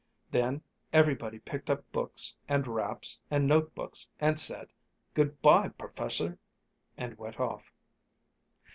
Then 0.31 0.63
everybody 0.91 1.37
picked 1.37 1.69
up 1.69 1.91
books 1.91 2.35
and 2.49 2.65
wraps 2.67 3.21
and 3.29 3.45
note 3.45 3.75
books 3.75 4.07
and 4.19 4.39
said, 4.39 4.69
"Good 5.13 5.39
by, 5.43 5.69
'Perfessor!'" 5.69 6.39
and 6.97 7.15
went 7.19 7.39
off. 7.39 7.71